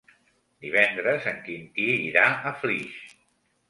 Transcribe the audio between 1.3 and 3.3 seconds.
en Quintí irà a Flix.